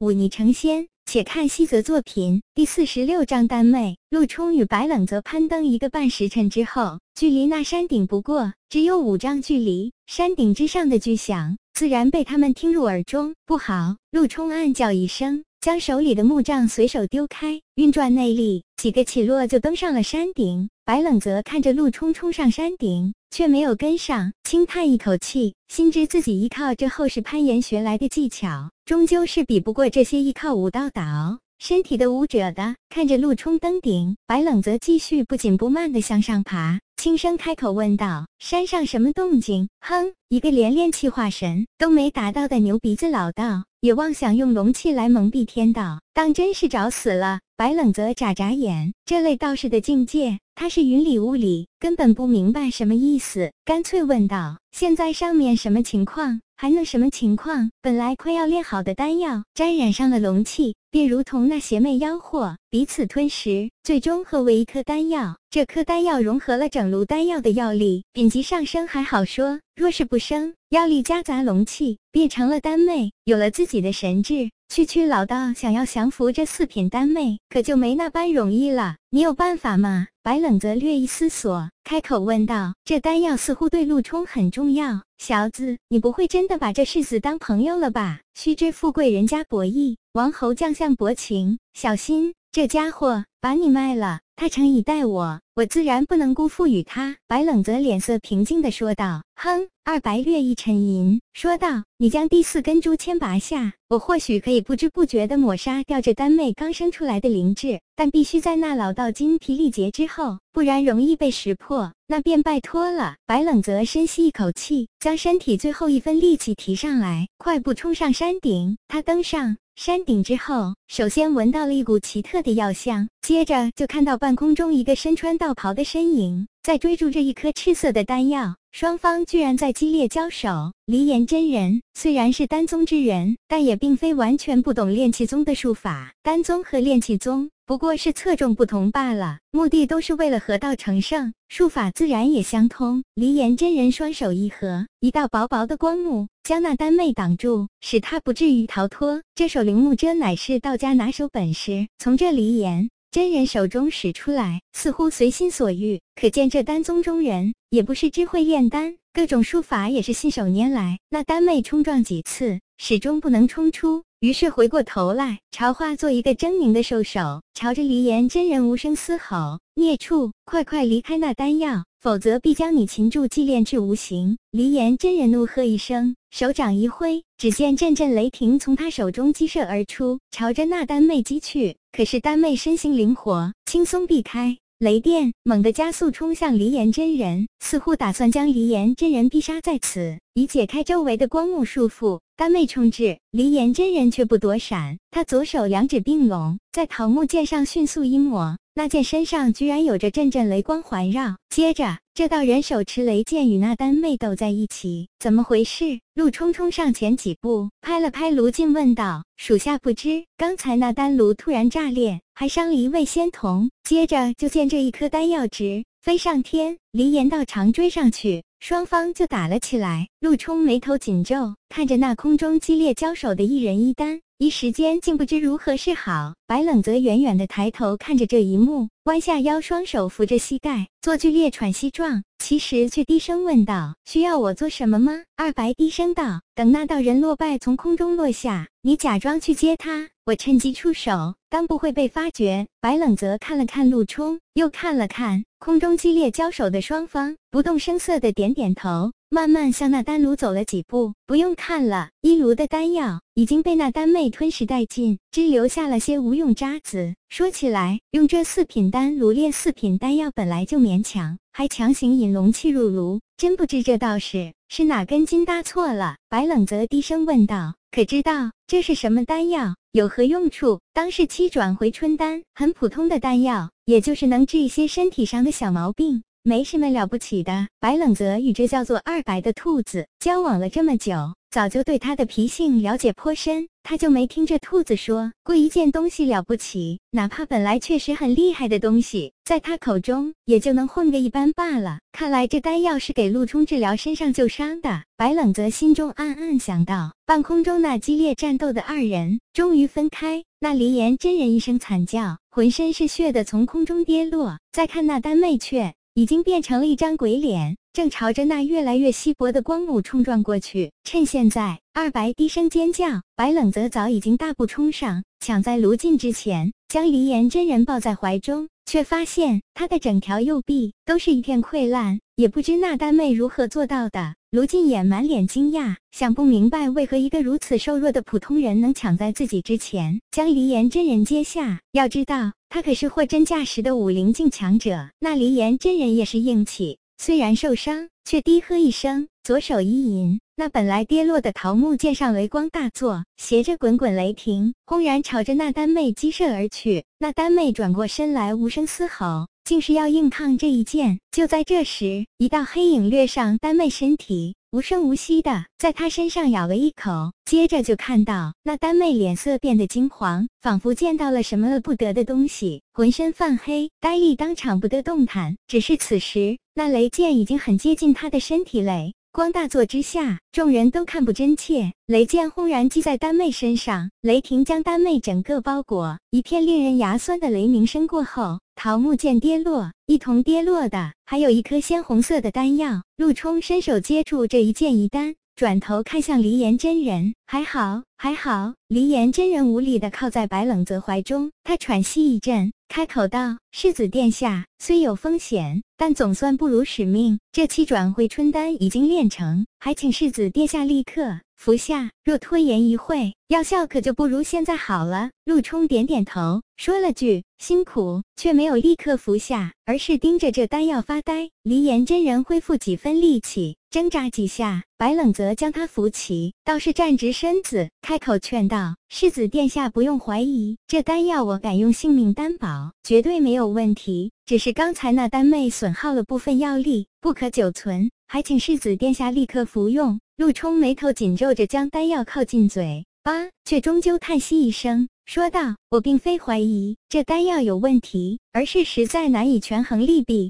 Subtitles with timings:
[0.00, 0.88] 忤逆成仙。
[1.04, 3.98] 且看西泽作品第四十六章丹妹。
[4.08, 9.92] 陆冲与白冷泽攀登一个半时辰之后，距离那山顶不过只有五丈距离。
[10.06, 13.34] 山顶之上的巨响自然被他们听入耳中。
[13.44, 13.96] 不好！
[14.10, 20.70] 陆冲暗叫一声，将手里的木杖随手丢开，运转内力，几个起落就登上了山顶。
[20.90, 28.68] 白冷泽看着陆冲冲上山顶，却没有跟上，轻叹一口气，心知自己依靠这后世攀岩学来的技巧。
[28.84, 32.74] 终究是比不过这些依靠武道打熬身体的武者的。
[32.88, 47.38] 看着陆冲登顶，白冷则继续不紧不慢地向上爬，轻声开口问道：“山上什么动静？”哼，一个连炼气化神都没达到的牛鼻子老道，也妄想用龙气来蒙蔽天道，当真是找死了。
[47.60, 57.70] 白冷泽眨眨眼，这类道士的境界，他是云里雾里，根本不明白什么意思，干脆问道：“现在上面什么情况？”还能什么情况？
[57.82, 65.36] 本来快要炼好的丹药，沾染上了龙气，便如同那邪魅妖惑，彼此吞食，最终合为一颗丹药。
[65.50, 74.50] 这颗丹药融合了整炉丹药的药力，品级上升还好说，若是不升，药力夹杂龙气，变成了丹妹，有了自己的神智。
[74.70, 78.98] 区区老道想要降服这四品丹妹，可就没那般容易了。
[79.10, 80.06] 你有办法吗？
[80.22, 88.20] 白冷则略一思索，开口问道：“这丹药似乎对陆冲很重要，小子，你不会真的把这世子当朋友了吧？
[88.34, 94.20] 须知富贵人家博弈，王侯将相薄情，小心这家伙把你卖了。
[94.40, 111.92] 他诚以待我，我自然不能辜负于他。”白冷则脸色平静地说道：“哼。”二白略一沉吟，说道：“你将第四根诛签拔下，我或许可以不知不觉地抹杀掉这丹妹刚生出来的灵智，但必须在那老道精疲力竭之后，不然容易被识破。
[112.06, 118.78] 那便拜托了。”白冷泽深吸一口气，将身体最后一分力气提上来，快步冲上山顶。
[118.88, 119.58] 他登上。
[119.82, 130.72] 山顶之后，首先闻到了一股奇特的药香，接着就看到半空中一个身穿道袍的身影在追逐着一颗赤色的丹药，双方居然在激烈交手。
[130.86, 136.12] 离岩真人虽然是丹宗之人，但也并非完全不懂炼气宗的术法。
[136.22, 143.02] 丹宗和炼气宗不过是侧重不同罢了，目的都是为了合道成圣，术法自然也相通。
[143.14, 149.22] 离岩真人双手一合，一道薄薄的光幕将那丹妹挡住，使他不至于逃脱。
[149.34, 158.98] 这手灵木遮乃是道家拿手本事，从这离岩真人手中使出来，似乎随心所欲，可见这丹宗中人也不是只会炼丹。
[159.12, 181.76] 各种术法也是信手拈来，那丹妹冲撞几次，始终不能冲出，于是回过头来，朝化作一个狰狞的兽首，朝着离岩真人无声嘶吼：“孽畜，快快离开那丹药，否则必将你擒住祭炼至无形！”离岩真人怒喝一声，手掌一挥，只见阵阵雷霆从他手中激射而出，朝着那丹妹击去。
[181.92, 184.56] 可是丹妹身形灵活，轻松避开。
[184.78, 192.18] 雷电猛地加速冲向离岩真人，似乎打算将离岩真人逼杀在此，以解开周围的光幕束缚。
[192.40, 201.36] 丹妹冲至，离岩真人却不躲闪，他左手两指并拢，在桃木剑上迅速一抹，那剑身上居然有着阵阵雷光环绕。
[201.50, 206.00] 接着，这道人手持雷剑与那丹妹斗在一起，怎么回事？
[206.14, 213.70] 陆冲冲上前几步，拍了拍卢静，问道：“属下不知，刚才那丹炉突然炸裂，还伤了一位仙童。
[213.84, 226.32] 接着就见这一颗丹药值飞上天，离岩道长追上去。”双方就打了起来，陆冲眉头紧皱，看着那空中激烈交手的一人一丹，一时间竟不知如何是好。
[226.46, 245.44] 白冷则远远的抬头看着这一幕，弯下腰，双手扶着膝盖，做剧烈喘息状，其实却低声问道：“需要我做什么吗？”二白低声道：“等那道人落败从空中落下，你假装去接他，我趁机出手，当不会被发觉。”白冷则看了看陆冲，又看了看。
[245.58, 251.14] 空中激烈交手的双方，不动声色的点点头，慢慢向那丹炉走了几步。
[251.24, 257.14] 不用看了，一炉的丹药已经被那丹妹吞食殆尽，只留下了些无用渣子。
[257.28, 266.16] 说起来，用这四品丹炉炼四品丹药本来就勉强，还强行引龙气入炉，真不知这道士是哪根筋搭错了。
[266.28, 269.76] 白冷泽低声问道：“可知道这是什么丹药？
[269.92, 273.70] 有何用处？”当是七转回春丹，很普通的丹药。
[273.86, 277.68] 也就是能治一些身体上的小毛病，没什么了不起的。
[277.78, 283.68] 白冷泽与这叫做二白的兔子交往了这么久，早就对他的脾性了解颇深。
[283.82, 291.98] 他就没听这兔子说过一件东西了不起，哪怕本来确实很厉害的东西，在他口中也就能混个一般罢了。
[292.12, 295.04] 看来这丹药是给陆冲治疗身上旧伤的。
[295.16, 297.12] 白冷泽心中暗暗想到。
[297.24, 304.58] 半空中那激烈战斗的二人终于分开，那离岩真人一声惨叫，浑身是血的从空中跌落。
[304.72, 307.76] 再看那丹妹，却已经变成了一张鬼脸。
[307.92, 310.92] 正朝着那越来越稀薄的光幕冲撞过去。
[311.02, 324.36] 趁现在，二白低声尖叫，白冷泽早已经大步冲上，抢在卢进之前，将黎岩真人抱在怀中，却发现他的整条右臂都是一片溃烂，也不知那丹妹如何做到的。
[324.52, 331.78] 卢晋也满脸惊讶，想不明白为何一个如此瘦弱的普通人能抢在自己之前将黎岩真人接下。
[331.92, 335.10] 要知道，他可是货真价实的武灵境强者。
[335.20, 336.98] 那黎岩真人也是硬气。
[337.18, 347.04] 虽然受伤，却低喝一声，左手一引，那本来跌落的桃木剑上雷光大作，携着滚滚雷霆，轰然朝着那丹妹击射而去。
[347.20, 351.20] 那丹妹转过身来，无声嘶吼，竟是要硬抗这一剑。
[351.30, 354.56] 就在这时，一道黑影掠上丹妹身体。
[354.72, 365.56] 无声无息的在她身上咬了一口，接着就看到那丹妹脸色变得金黄，仿佛见到了什么了不得的东西，浑身泛黑，呆立当场不得动弹。
[365.68, 369.14] 只是此时那雷剑已经很接近她的身体嘞。
[369.32, 371.92] 光大作之下，众人都看不真切。
[372.06, 376.18] 雷剑轰然击在丹妹身上，雷霆将丹妹整个包裹。
[376.30, 383.04] 一片令人牙酸的雷鸣声过后，桃木剑跌落，一同跌落的还有一颗鲜红色的丹药。
[383.16, 385.36] 陆冲伸手接住这一剑一丹。
[385.54, 388.74] 转头看向黎岩真人，还好，还好。
[388.88, 397.38] 黎岩真人无力的靠在白冷泽怀中，他喘息一阵，开口道：“世子殿下，虽有风险，但总算不辱使命。
[397.52, 402.10] 这七转回春丹已经炼成，还请世子殿下立刻服下。
[402.24, 411.48] 若拖延一会，药效可就不如现在好了。”陆冲点点头，说了句“辛苦”，却没有立刻服下，而是盯着这丹药发呆。
[411.62, 413.76] 黎岩真人恢复几分力气。
[413.90, 424.30] 挣扎几下，白冷泽将他扶起，倒是站直身子，开口劝道：“世子殿下不用怀疑，这丹药我敢用性命担保，绝对没有问题。
[424.46, 435.08] 只是刚才那丹妹损耗了部分药力，不可久存，还请世子殿下立刻服用。”陆冲眉头紧皱着，将丹药靠近嘴巴，却终究叹息一声。
[435.26, 440.48] 说道：“我并非怀疑这丹药有问题，而是实在难以权衡利弊。